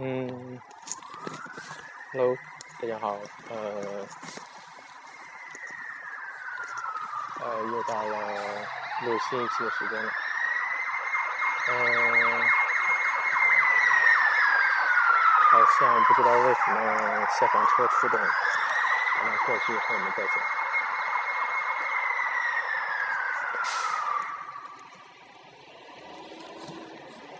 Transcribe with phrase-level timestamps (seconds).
[0.00, 0.60] 嗯
[2.12, 2.36] ，Hello，
[2.80, 4.06] 大家好，呃，
[7.40, 8.16] 呃，又到了
[9.02, 10.12] 录新一期的时间了，
[11.70, 12.42] 嗯，
[15.50, 18.28] 好像不知道为什么消防车出动，等
[19.26, 20.34] 它过去以后我们再讲。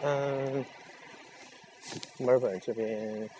[0.03, 0.67] 嗯。
[2.21, 3.31] 墨尔本这边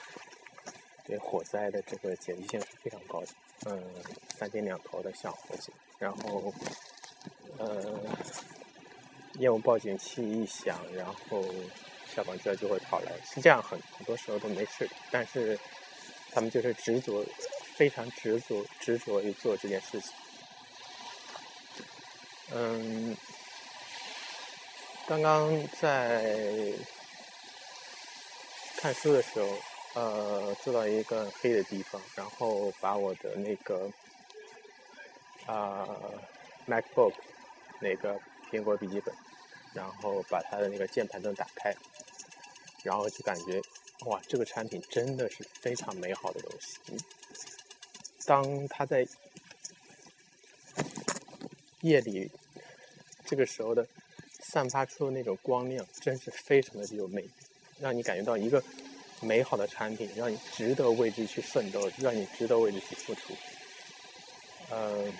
[1.05, 3.27] 对火灾的这个警惕性是非常高的，
[3.67, 3.83] 嗯，
[4.37, 6.55] 三天两头的响火警，然后，
[7.59, 8.01] 呃，
[9.35, 11.45] 业务报警器一响，然后
[12.15, 15.59] 消防车就会跑来，是这样，很很多时候都没事，但是
[16.31, 17.27] 他们就是执着，
[17.75, 20.13] 非常执着执着于做这件事情。
[22.55, 23.17] 嗯，
[25.09, 26.73] 刚刚在。
[28.81, 29.49] 看书的时候，
[29.95, 33.91] 呃，坐到一个黑的地方，然后把我的那个
[35.47, 35.85] 啊
[36.65, 37.13] MacBook
[37.81, 38.17] 那个
[38.53, 39.13] 苹果笔记本，
[39.75, 41.75] 然后把它的那个键盘灯打开，
[42.85, 43.61] 然后就感觉
[44.07, 46.79] 哇，这个产品真的是非常美好的东西。
[48.27, 49.05] 当它在
[51.81, 52.31] 夜里
[53.25, 53.85] 这个时候的
[54.41, 57.31] 散发出的那种光亮，真是非常的有魅力。
[57.81, 58.63] 让你感觉到一个
[59.21, 63.35] 美好的产品，让你值得为之去奋斗，让你值得为之去付出。
[64.71, 65.13] 嗯，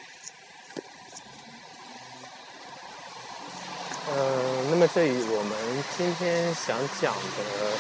[4.11, 7.79] 嗯，那么这里我们今天想讲的，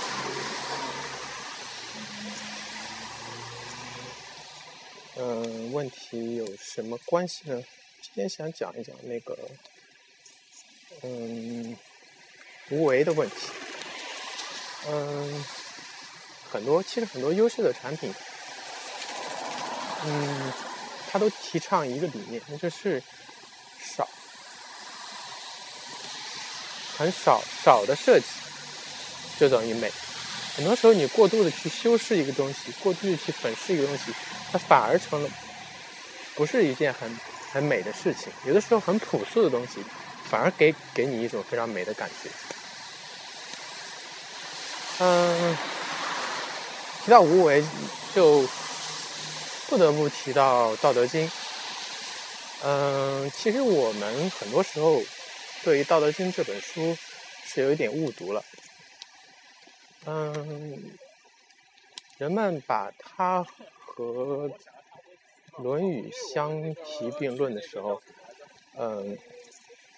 [5.16, 7.62] 嗯，问题有什么关系呢？
[8.00, 9.36] 今天想讲一讲那个，
[11.02, 11.76] 嗯，
[12.70, 13.36] 无为的问题。
[14.86, 15.44] 嗯，
[16.50, 18.14] 很多其实很多优秀的产品，
[20.06, 20.52] 嗯，
[21.10, 23.02] 它都提倡一个理念，那就是
[23.80, 24.08] 少，
[26.96, 28.26] 很少少的设计
[29.38, 29.92] 就等于美。
[30.56, 34.12] 很多时候你过度的去修饰一个东西，过度的去粉饰一个东西，
[34.50, 35.28] 它反而成了
[36.34, 37.20] 不是一件很
[37.52, 38.32] 很美的事情。
[38.46, 39.84] 有的时候很朴素的东西，
[40.30, 42.30] 反而给给你一种非常美的感觉。
[45.00, 45.56] 嗯，
[47.04, 47.64] 提到无为，
[48.14, 48.46] 就
[49.68, 51.28] 不得不提到《道德经》。
[52.64, 55.00] 嗯，其实我们很多时候
[55.62, 56.96] 对于《道德经》这本书
[57.44, 58.44] 是有一点误读了。
[60.06, 60.90] 嗯，
[62.16, 63.46] 人们把它
[63.84, 64.48] 和
[65.58, 68.02] 《论语》相提并论的时候，
[68.76, 69.16] 嗯，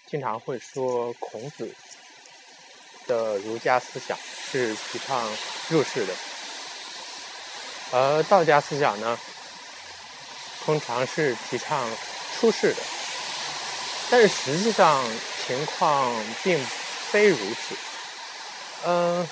[0.06, 1.74] 经常会说孔子
[3.06, 4.18] 的儒家思想。
[4.52, 5.24] 是提倡
[5.68, 6.12] 入世的，
[7.92, 9.16] 而道家思想呢，
[10.64, 11.88] 通常是提倡
[12.34, 12.82] 出世的。
[14.10, 15.06] 但是实际上
[15.46, 16.12] 情况
[16.42, 16.58] 并
[17.12, 17.76] 非如此。
[18.86, 19.28] 嗯，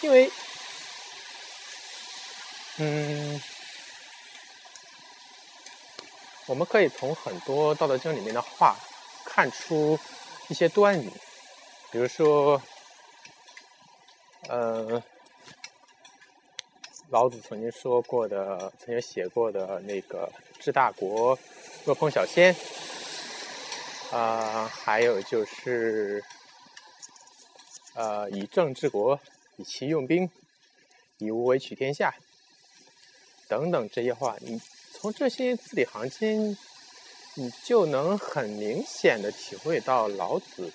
[0.00, 0.32] 因为，
[2.78, 3.42] 嗯，
[6.46, 8.74] 我们可以从很多《道德经》里面的话
[9.26, 10.00] 看出
[10.48, 11.12] 一些端倪，
[11.92, 12.60] 比如说。
[14.48, 15.00] 呃，
[17.10, 21.38] 老子曾经说过的，曾经写过的那个“治大国，
[21.84, 22.54] 若烹小鲜”，
[24.10, 26.22] 啊，还有就是
[27.94, 29.18] 呃，“以政治国，
[29.56, 30.28] 以其用兵，
[31.18, 32.12] 以无为取天下”
[33.48, 34.60] 等等这些话，你
[34.92, 36.58] 从这些字里行间，
[37.36, 40.72] 你就能很明显的体会到老子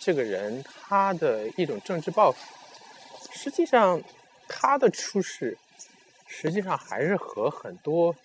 [0.00, 2.38] 这个人他的一种政治抱负。
[3.32, 4.02] 实际上，
[4.48, 5.56] 他的出世，
[6.26, 8.16] 实际上还是和很多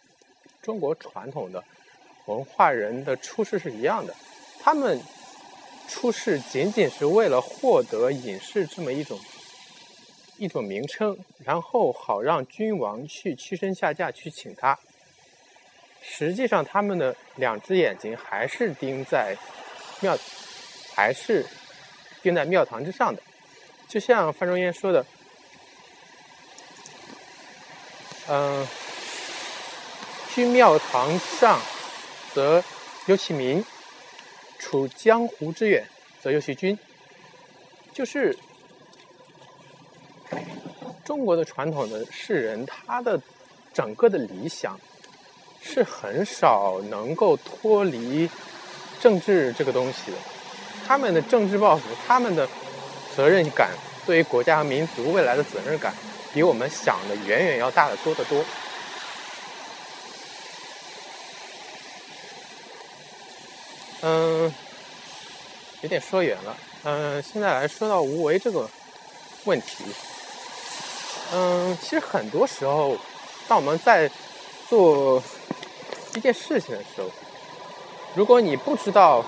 [0.61, 1.63] 中国传统的
[2.25, 4.15] 文化人的出世是一样的。
[4.59, 4.99] 他们
[5.87, 9.19] 出世仅仅是为了获得隐士这么一种
[10.37, 14.79] 一种名称，然后好让君王去屈身下嫁去请他。
[16.01, 19.37] 实际上，他们的两只眼睛还是盯在
[20.01, 20.17] 庙，
[20.95, 21.45] 还是
[22.25, 23.21] 盯在庙堂之上的。
[23.87, 25.05] 就像范仲淹说的，
[28.27, 28.67] 嗯，
[30.33, 31.61] 居庙堂上，
[32.33, 32.63] 则
[33.05, 33.63] 忧其民；
[34.57, 35.87] 处江湖之远，
[36.19, 36.75] 则忧其君。
[37.93, 38.35] 就是
[41.03, 43.21] 中国的传统的士人，他的
[43.71, 44.79] 整个的理想
[45.61, 48.27] 是很少能够脱离
[48.99, 50.17] 政治这个东西的。
[50.87, 52.47] 他们的政治抱负，他们的。
[53.15, 53.69] 责任感
[54.05, 55.93] 对于国家和民族未来的责任感，
[56.33, 58.43] 比我们想的远远要大得多得多。
[64.01, 64.53] 嗯，
[65.79, 66.57] 有点说远了。
[66.83, 68.69] 嗯，现在来说到无为这个
[69.45, 69.85] 问题。
[71.31, 72.97] 嗯，其实很多时候，
[73.47, 74.11] 当我们在
[74.67, 75.23] 做
[76.15, 77.09] 一件事情的时候，
[78.13, 79.23] 如果你不知道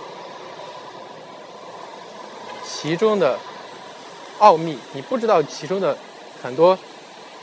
[2.80, 3.40] 其中的
[4.38, 5.98] 奥秘，你不知道其中的
[6.44, 6.78] 很多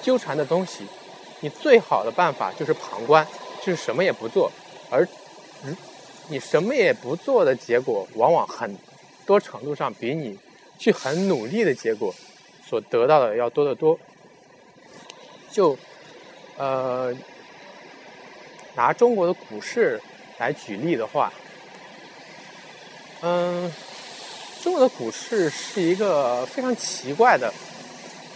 [0.00, 0.86] 纠缠的东西，
[1.40, 3.26] 你最好的办法就是旁观，
[3.60, 4.48] 就是什么也不做，
[4.90, 5.06] 而
[6.28, 8.78] 你什么也不做的结果，往往很
[9.26, 10.38] 多程度上比你
[10.78, 12.14] 去很努力的结果
[12.64, 13.98] 所得到的要多得多。
[15.50, 15.76] 就
[16.56, 17.12] 呃，
[18.76, 20.00] 拿中国的股市
[20.38, 21.32] 来举例的话，
[23.22, 23.72] 嗯，
[24.64, 27.52] 中国的股市是一个非常奇怪的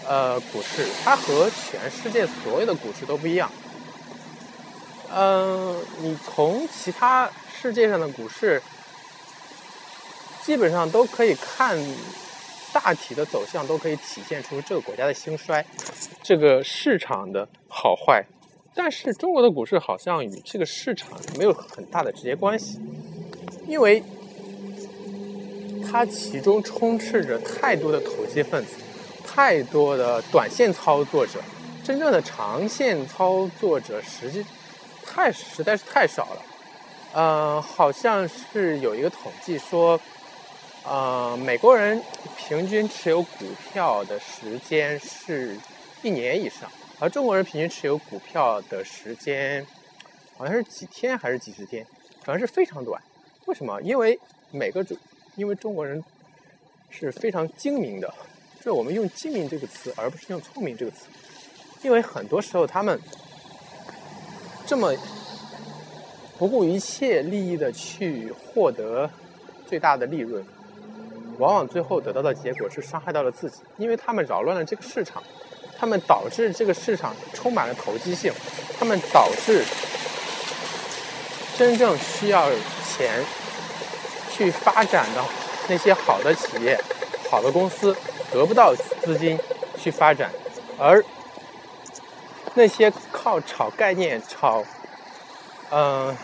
[0.06, 3.50] 呃股市，它和全世界所有的股市都不一样。
[5.10, 7.30] 嗯，你从其他。
[7.60, 8.62] 世界上的股市
[10.44, 11.76] 基本上都可以看
[12.72, 15.64] 大体的走向，都可以体现出这个国家的兴衰，
[16.22, 18.24] 这个市场的好坏。
[18.76, 22.78] 但是中国的股市好像与这个市场没有很大的直接关系，
[23.66, 24.00] 因为
[25.90, 28.72] 它其中充斥着太多的投机分子，
[29.26, 31.40] 太多的短线操作者，
[31.82, 34.44] 真正的长线操作者实际
[35.04, 36.42] 太实在是太少了。
[37.14, 39.98] 呃，好像是有一个统计说，
[40.84, 42.00] 呃，美国人
[42.36, 45.56] 平均持有股票的时间是
[46.02, 49.66] 一年以上，而中国人平均持有股票的时间
[50.36, 51.84] 好像是几天还是几十天，
[52.22, 53.02] 反正是非常短。
[53.46, 53.80] 为什么？
[53.80, 54.20] 因为
[54.50, 54.94] 每个中，
[55.38, 56.04] 因为中国人
[56.90, 58.12] 是非常精明的，
[58.62, 61.06] 就我们用“精明”这个词，而不是用“聪明”这个词，
[61.80, 63.00] 因为很多时候他们
[64.66, 64.94] 这么。
[66.38, 69.10] 不顾一切利益的去获得
[69.66, 70.40] 最大的利润，
[71.36, 75.20] 往往最后得到的结果是伤害到了自己，因为他们扰乱了这个市场，
[75.76, 78.32] 他们导致这个市场充满了投机性，
[78.78, 79.64] 他们导致
[81.56, 82.48] 真正需要
[82.84, 83.20] 钱
[84.38, 85.22] 去发展的
[85.68, 86.80] 那些好的企业、
[87.28, 87.94] 好的公司
[88.32, 88.72] 得不到
[89.04, 89.38] 资金
[89.76, 90.30] 去发展，
[90.78, 91.04] 而
[92.54, 94.64] 那些靠炒概念、炒
[95.70, 96.16] 嗯。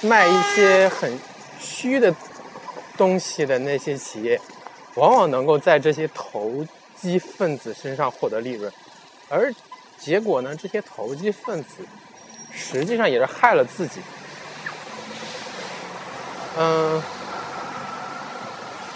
[0.00, 1.18] 卖一些很
[1.58, 2.14] 虚的
[2.96, 4.40] 东西的那些企业，
[4.94, 8.72] 往往能够在这些投机分子身上获得利润，
[9.28, 9.52] 而
[9.98, 11.84] 结果呢，这些投机分子
[12.52, 14.00] 实际上也是害了自己。
[16.58, 17.02] 嗯，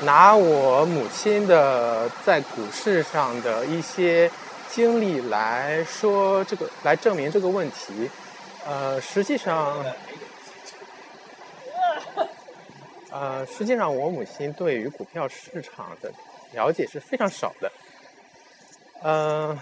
[0.03, 4.29] 拿我母亲的在股市上的一些
[4.69, 8.11] 经历来说，这个来证明这个问题。
[8.67, 9.77] 呃，实际上。
[13.15, 16.11] 呃，实际上我母亲对于股票市场的
[16.55, 17.71] 了解是非常少的，
[19.03, 19.59] 呃，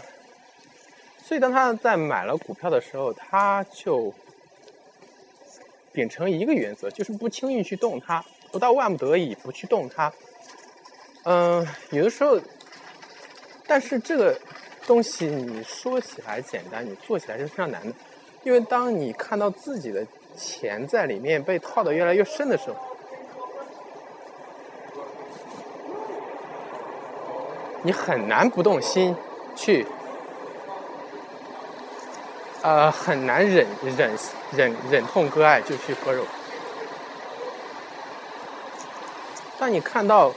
[1.21, 4.15] 所以当她在买了股票的时候，她就
[5.93, 10.13] 秉承一个原则，就是不轻易去动它，不到万不得已不去动它。
[11.25, 12.41] 嗯，有的时候，
[13.67, 14.39] 但是这个
[14.87, 17.95] 东西你说起来简单，你做起来是非常难的，
[18.43, 22.77] 因为当你看到自己的钱在里面被套的越来越深的时候。
[27.83, 29.17] 你很难不动心，
[29.57, 29.87] 去，
[32.63, 34.17] 呃，很难忍忍
[34.53, 36.25] 忍忍痛割爱就去割肉。
[39.59, 40.33] 当你看到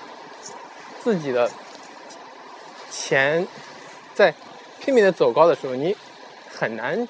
[1.01, 1.49] 自己的
[2.89, 3.47] 钱
[4.13, 4.33] 在
[4.79, 5.95] 拼命的走高的时候，你
[6.49, 7.07] 很难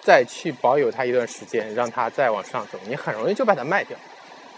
[0.00, 3.96] 再去保有它一段时间，让它再往上走，你很容易就把它卖掉。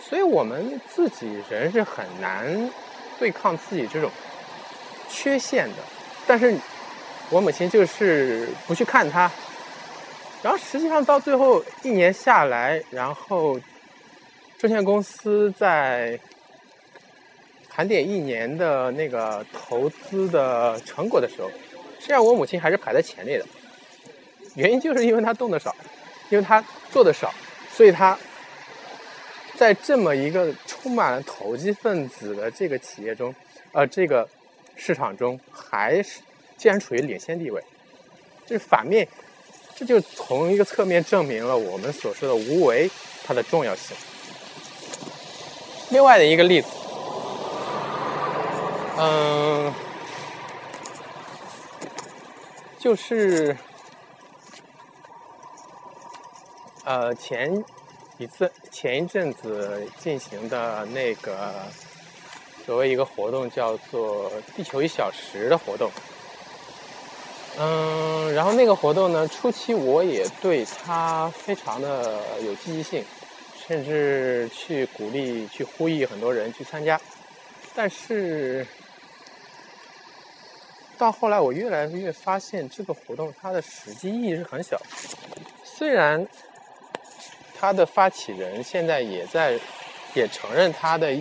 [0.02, 2.70] 所以我们自己人是很难
[3.18, 4.10] 对抗自己这种。
[5.08, 5.76] 缺陷的，
[6.26, 6.54] 但是
[7.30, 9.30] 我母亲就是不去看它，
[10.42, 13.58] 然后实际上到最后一年下来，然后
[14.58, 16.18] 证券公司在
[17.68, 21.48] 盘点一年的那个投资的成果的时候，
[21.98, 23.46] 实际上我母亲还是排在前列的，
[24.54, 25.74] 原因就是因为她动的少，
[26.30, 27.34] 因为她做的少，
[27.70, 28.16] 所以她
[29.56, 33.34] 在这么一个充满了投机分子的这个企业中，
[33.72, 34.28] 呃，这个。
[34.78, 36.20] 市场中还是
[36.56, 37.62] 竟然处于领先地位，
[38.46, 39.06] 这是反面，
[39.74, 42.90] 这就从一个侧面证明了我们所说的无为
[43.24, 43.96] 它的重要性。
[45.90, 46.68] 另外的一个例子，
[48.98, 49.72] 嗯，
[52.78, 53.56] 就是
[56.84, 57.64] 呃前
[58.18, 61.66] 一次前一阵子进行的那个
[62.64, 65.90] 所谓一个活动叫做“地球一小时”的活动。
[67.58, 73.02] 嗯，然后那个活动呢，初期我也对它非常的有积极性，
[73.66, 77.00] 甚至去鼓励、去呼吁很多人去参加。
[77.74, 78.66] 但是
[80.98, 84.78] 到后来，我越来越发现这个活动它的实际意义是很小。
[85.64, 86.26] 虽然
[87.58, 89.58] 它的发起人现在也在
[90.14, 91.14] 也承认它的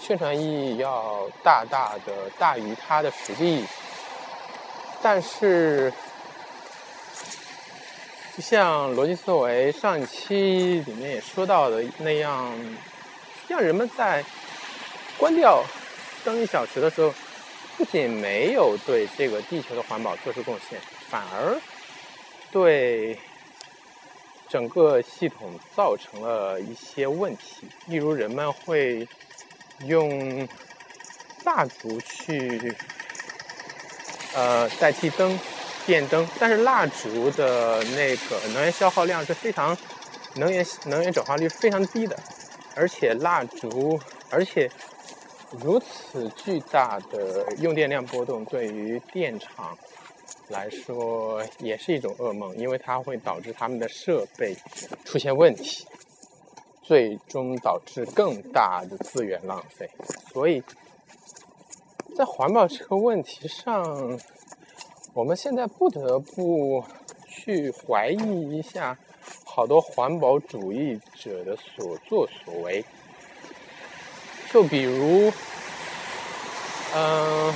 [0.00, 3.64] 宣传意义要大大的大于它的实际意义。
[5.04, 5.92] 但是，
[8.36, 12.54] 就像罗辑思维上一期里面也说到的那样，
[13.48, 14.24] 让人们在
[15.18, 15.64] 关掉
[16.24, 17.12] 灯一小时的时候，
[17.76, 20.78] 不仅没有对这个地球的环保做出贡献，
[21.08, 21.60] 反而
[22.52, 23.18] 对
[24.48, 27.66] 整个系统造成了一些问题。
[27.86, 29.08] 例如，人们会
[29.84, 30.48] 用
[31.44, 32.72] 蜡烛去。
[34.34, 35.38] 呃，代替灯、
[35.84, 39.76] 电灯，但是蜡烛的那个能源消耗量是非常，
[40.36, 42.18] 能源能源转化率非常低的，
[42.74, 44.70] 而且蜡烛，而且
[45.62, 49.76] 如此巨大的用电量波动，对于电厂
[50.48, 54.56] 来说也是一种噩梦，因为它会导致他们的设备
[55.04, 55.86] 出现问题，
[56.82, 59.90] 最终导致更大的资源浪费，
[60.32, 60.62] 所以。
[62.14, 64.18] 在环保这个问题上，
[65.14, 66.84] 我们现在不得不
[67.26, 68.98] 去怀疑一下
[69.44, 72.84] 好多环保主义者的所作所为。
[74.52, 75.32] 就比如，
[76.94, 77.54] 嗯，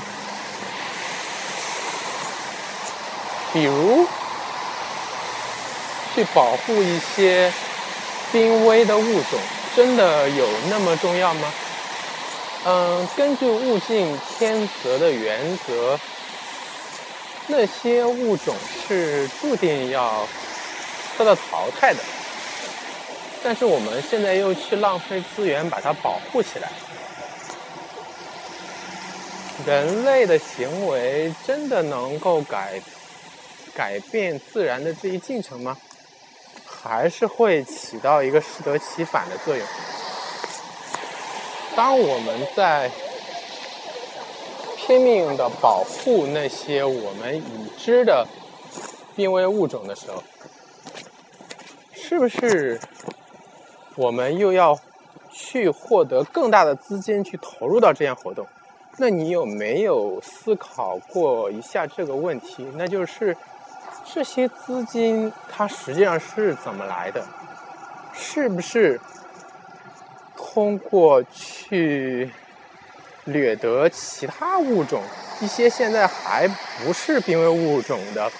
[3.52, 4.06] 比如
[6.14, 7.52] 去保护一些
[8.32, 9.38] 濒危的物种，
[9.74, 11.52] 真的有那么重要吗？
[12.68, 15.96] 嗯，根据物竞天择的原则，
[17.46, 18.56] 那些物种
[18.88, 20.26] 是注定要
[21.16, 22.00] 受到淘汰的。
[23.44, 26.68] 但是我们现在又去浪费资源把它保护起来，
[29.64, 32.82] 人类的行为真的能够改
[33.76, 35.76] 改变自然的这一进程吗？
[36.66, 39.64] 还是会起到一个适得其反的作用？
[41.76, 42.90] 当我们在
[44.76, 48.26] 拼命的保护那些我们已知的
[49.14, 50.22] 濒危物种的时候，
[51.92, 52.80] 是不是
[53.94, 54.78] 我们又要
[55.30, 58.46] 去获得更大的资金去投入到这样活动？
[58.96, 62.66] 那你有没有思考过一下这个问题？
[62.76, 63.36] 那就是
[64.10, 67.22] 这些资金它实际上是怎么来的？
[68.14, 68.98] 是不是？
[70.56, 72.30] 通过去
[73.24, 75.02] 掠夺其他物种，
[75.38, 76.48] 一些现在还
[76.82, 78.32] 不是濒危物种的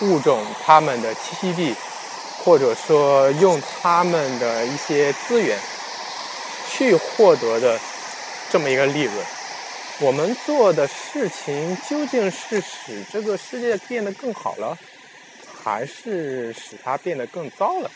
[0.00, 1.72] 物种，它们的栖息地，
[2.42, 5.56] 或者说用它们的一些资源
[6.68, 7.78] 去获得的
[8.50, 9.14] 这么一个利润，
[10.00, 14.76] 我们做的事情究竟是使这个世界变得更好了，
[15.62, 17.88] 还是使它变得更糟了？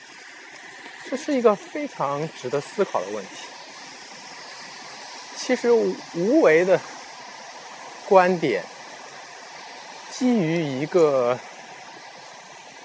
[1.09, 3.47] 这是一个非常值得思考的问题。
[5.37, 5.71] 其实，
[6.15, 6.79] 无为的
[8.07, 8.63] 观点
[10.11, 11.39] 基于一个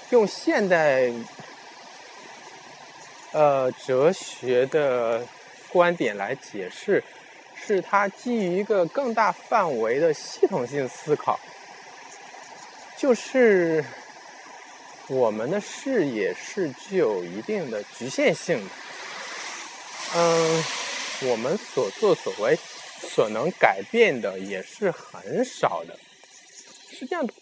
[0.08, 1.12] 用现代
[3.32, 5.26] 呃哲学的
[5.68, 7.04] 观点来解释，
[7.54, 11.38] 是它基于一个更大范围的系统性思考，
[12.96, 13.84] 就是。
[15.08, 18.70] 我们的视野是具有一定的局限性的，
[20.16, 20.64] 嗯，
[21.28, 22.58] 我们所作所为
[23.02, 25.98] 所能改变的也是很少的，
[26.90, 27.34] 是这样的。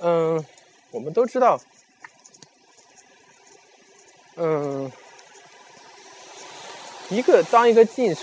[0.00, 0.44] 嗯，
[0.90, 1.58] 我们都知道，
[4.36, 4.92] 嗯，
[7.08, 8.22] 一个当一个进程，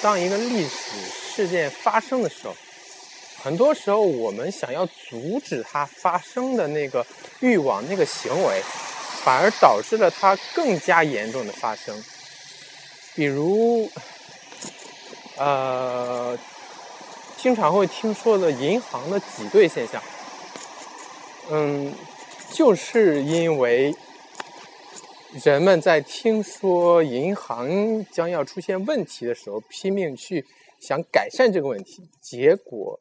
[0.00, 1.00] 当一个历史
[1.34, 2.54] 事件发生的时候。
[3.40, 7.06] 很多时候，我们想要阻止它发生的那个
[7.40, 8.60] 欲望、那个行为，
[9.22, 12.02] 反而导致了它更加严重的发生。
[13.14, 13.90] 比如，
[15.36, 16.36] 呃，
[17.36, 20.02] 经常会听说的银行的挤兑现象，
[21.50, 21.94] 嗯，
[22.52, 23.94] 就是因为
[25.44, 30.44] 人们在听说银行将要出现问题的时候，拼命去
[30.80, 32.98] 想改善这个问题，结果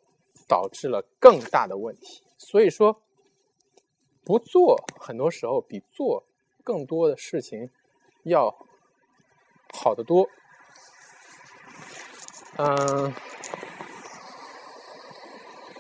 [0.48, 2.24] 导致了更大的问题。
[2.38, 3.02] 所以说，
[4.24, 6.26] 不做很多时候比做
[6.64, 7.70] 更多的事情
[8.24, 8.56] 要
[9.74, 10.30] 好得多。
[12.58, 13.14] 嗯，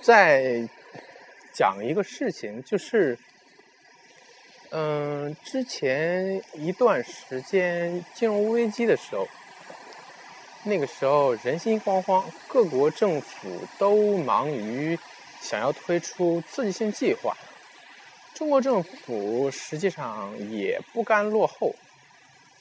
[0.01, 0.69] 再
[1.53, 3.17] 讲一个事情，就是。
[4.69, 9.25] 嗯，之前一段时间金融危机的时候，
[10.67, 14.99] 那个时候人心惶惶，各国政府都忙于
[15.41, 17.33] 想要推出刺激性计划。
[18.33, 21.73] 中国政府实际上也不甘落后，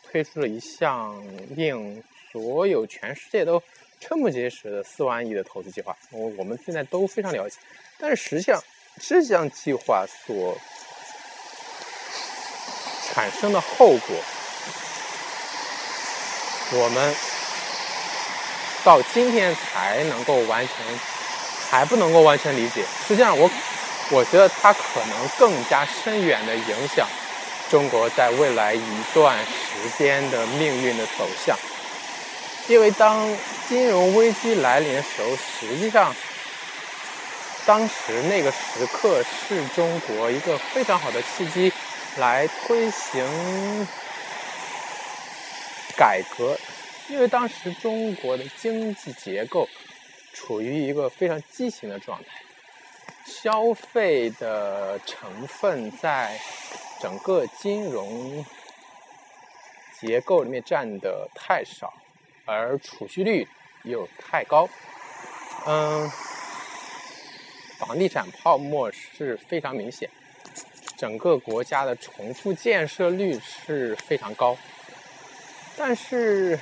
[0.05, 1.21] 推出了一项
[1.57, 3.61] 令所有全世界都
[4.01, 5.97] 瞠目结舌的四万亿的投资计划。
[6.13, 7.57] 我我们现在都非常了解，
[7.99, 8.63] 但是实际上
[9.01, 10.57] 这项计划所
[13.09, 14.17] 产生的后果，
[16.73, 17.15] 我们
[18.87, 20.77] 到今天才能够完全，
[21.69, 22.85] 还不能够完全理解。
[23.09, 23.51] 实际上，我
[24.11, 27.05] 我觉得它可能更加深远的影响
[27.69, 31.59] 中国在未来一段时间的命运的走向。
[32.69, 33.29] 因为当
[33.69, 36.15] 金融危机来临的时候，实际上
[37.67, 41.73] 当时那个时刻是中国一个非常好的契机。
[42.19, 43.87] 来推行
[45.95, 46.59] 改革，
[47.09, 49.69] 因为当时中国的经济结构
[50.33, 52.29] 处于一个非常畸形的状态，
[53.25, 56.39] 消费的成分在
[57.01, 58.45] 整个金融
[60.01, 61.93] 结构里面占的太少，
[62.45, 63.47] 而储蓄率
[63.85, 64.69] 又太高，
[65.67, 66.11] 嗯，
[67.79, 70.11] 房地产泡沫是非常明显。
[70.97, 74.57] 整个国家的重复建设率是非常高，
[75.77, 76.59] 但是，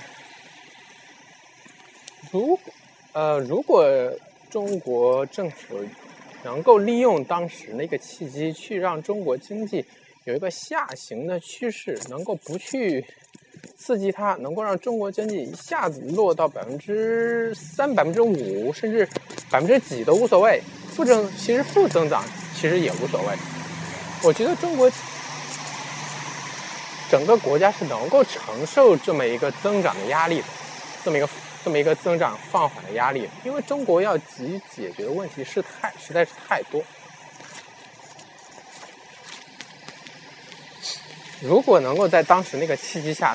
[2.31, 2.59] 如
[3.13, 3.85] 呃，如果
[4.51, 5.79] 中国政府
[6.43, 9.85] 能够利用当时那个契机，去让中国经济
[10.25, 13.05] 有一个下行的趋势，能够不去
[13.77, 19.09] 刺激它，能够让中国经济一下子落到百分之三、百分之五，甚至
[19.51, 23.29] 百分之几都无所谓，负增其实负增长其实也无所谓。
[24.23, 24.91] 我觉得中国
[27.11, 30.47] 整个国家是能够承受这么一个增长的压力的，
[31.05, 31.29] 这么一个
[31.65, 36.85] 这么一个增长放缓的压力，因为中国要急解决的问题是太实在是太多。
[41.41, 43.35] 如果能够在当时那个契机下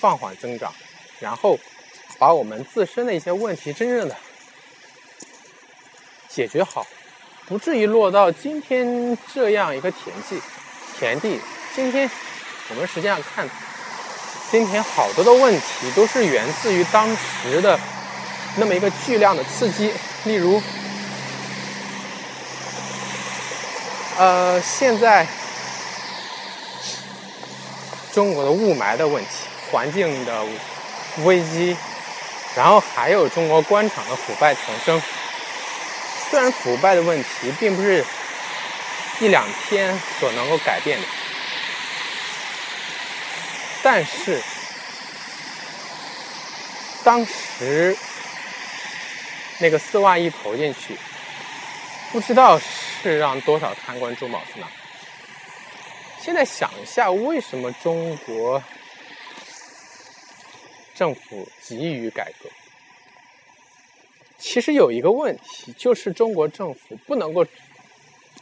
[0.00, 0.72] 放缓增长，
[1.20, 1.58] 然后
[2.18, 4.16] 把我们自身的一些问题真正的
[6.28, 6.84] 解决好。
[7.46, 10.40] 不至于落到今天这样一个田地，
[10.98, 11.40] 田地。
[11.74, 12.10] 今天
[12.70, 13.48] 我们实际上看，
[14.50, 17.78] 今天好多的问题都是源自于当时的
[18.56, 19.92] 那么一个巨量的刺激。
[20.24, 20.62] 例如，
[24.16, 25.26] 呃，现在
[28.12, 29.30] 中国的雾霾的问题、
[29.70, 30.42] 环境的
[31.24, 31.76] 危机，
[32.56, 35.02] 然后还有中国官场的腐败丛生。
[36.30, 38.04] 虽然腐败的问题并不是
[39.20, 41.06] 一两天所能够改变的，
[43.90, 44.38] 但是
[47.02, 47.96] 当时
[49.60, 50.94] 那个四万亿投进去，
[52.12, 54.66] 不知道是让多少贪官猪毛子呢？
[56.20, 58.62] 现在想一下，为什么中国
[60.94, 62.50] 政府急于改革？
[64.36, 67.46] 其实有一个问题，就是中国政府不能够，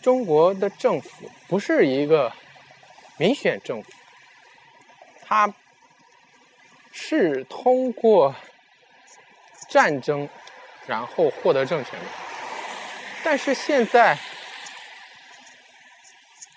[0.02, 2.32] 中国的政府不是一个
[3.16, 3.92] 民选政府，
[5.26, 5.52] 它
[6.92, 8.34] 是通过
[9.68, 10.28] 战争
[10.86, 12.06] 然后获得政权的。
[13.24, 14.16] 但是现在，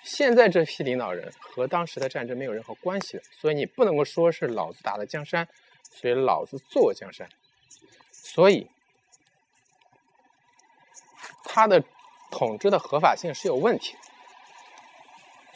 [0.04, 5.48] 现在这批领导人和当时的战争没有任何关系的，所以你不能够说是老子打的江山，
[5.90, 7.28] 所以老子坐江山，
[8.12, 8.70] 所以。
[11.52, 11.82] 他的
[12.30, 13.98] 统治的合法性是有问题的，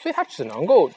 [0.03, 0.91] 所以他只能够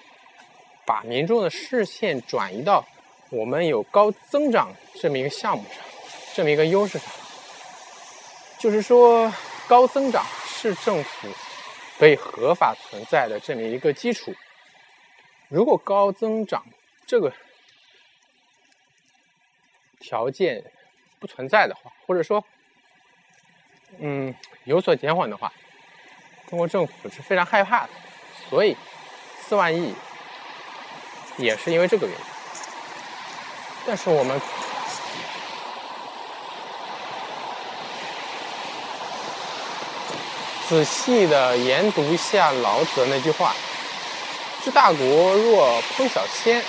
[0.88, 2.84] 把民众的视线转移到
[3.30, 5.84] 我们有高增长这么一个项目上，
[6.34, 7.12] 这么一个优势上。
[8.58, 9.32] 就是说，
[9.68, 11.28] 高增长是政府
[12.00, 14.34] 可以合法存在的这么一个基础。
[15.50, 16.66] 如果高增长
[17.06, 17.34] 这个
[20.00, 20.64] 条件
[21.20, 22.42] 不存在的话，或者说，
[24.00, 25.52] 嗯，有所减缓的话，
[26.48, 27.90] 中国政府是非常害怕的，
[28.50, 28.76] 所以
[29.42, 29.94] 四万亿
[31.38, 32.22] 也是因为这个原因。
[33.86, 34.42] 但是我们
[40.68, 43.56] 仔细的研读一下老子的那句话
[44.66, 46.62] ：“治大国若烹小鲜。”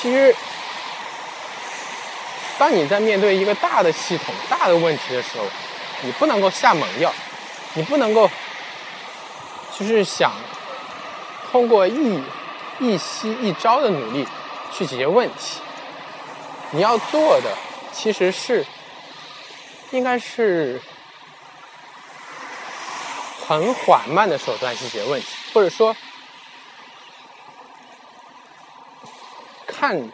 [0.00, 0.34] 其实，
[2.58, 5.44] 当你在面对一个大的系统、大的问题的时候，
[6.02, 7.12] 你不能够下猛药，
[7.74, 8.28] 你不能够
[9.76, 10.32] 就是想
[11.50, 12.20] 通过一
[12.82, 14.26] 一息一招的努力
[14.72, 15.60] 去解决问题。
[16.72, 17.56] 你要做的
[17.92, 18.66] 其实是
[19.92, 20.80] 应该是。
[23.44, 25.94] 很缓慢的手段去解决问题，或者说
[29.66, 30.10] 看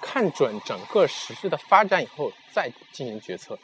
[0.00, 3.58] 看准整个实质的发展以后再进行决策。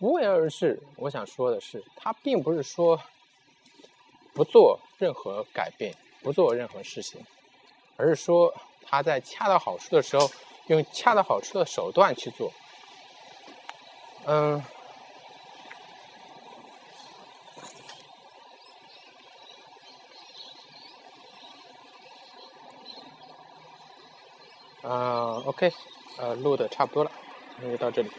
[0.00, 3.00] 无为而治，我想说的是，它并不是说
[4.32, 5.94] 不做任何改变，
[6.26, 7.24] 不做任何事情，
[7.96, 8.52] 而是说
[8.84, 10.28] 他在恰到好处的时候
[10.66, 12.52] 用恰到好处的手段去做。
[14.24, 14.60] 嗯。
[24.82, 25.72] 啊，OK，
[26.18, 27.12] 呃，录的差不多了，
[27.60, 28.10] 那就到这里。